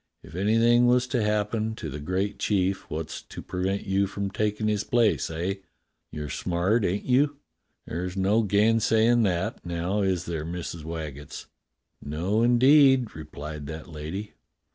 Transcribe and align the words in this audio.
If 0.23 0.33
anything 0.33 0.87
was 0.87 1.05
to 1.09 1.21
happen 1.21 1.75
to 1.75 1.87
the 1.87 1.99
great 1.99 2.39
chief 2.39 2.89
wot's 2.89 3.21
to 3.21 3.39
prevent 3.43 3.85
you 3.85 4.07
from 4.07 4.31
takin' 4.31 4.67
his 4.67 4.83
place, 4.83 5.29
eh.'* 5.29 5.57
You're 6.11 6.27
smart, 6.27 6.83
ain't 6.85 7.05
you.? 7.05 7.37
There's 7.85 8.17
no 8.17 8.41
gainsay 8.41 9.05
in' 9.05 9.21
that, 9.21 9.63
now, 9.63 10.01
is 10.01 10.25
there. 10.25 10.43
Missus 10.43 10.81
Waggetts.?" 10.83 11.45
"No, 12.03 12.41
indeed," 12.41 13.15
replied 13.15 13.67
that 13.67 13.89
lady. 13.91 14.33